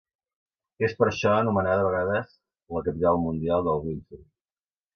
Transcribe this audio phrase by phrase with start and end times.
[0.87, 2.33] És per això anomenada a vegades
[2.77, 4.27] "La capital mundial del windsurf".